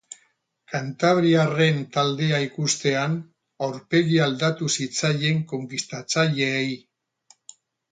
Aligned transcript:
Kantabriarren 0.71 1.83
taldea 1.97 2.39
ikustean, 2.45 3.19
aurpegia 3.67 4.25
aldatu 4.31 4.73
zitzaien 4.79 5.47
konkistatzaileei. 5.55 6.69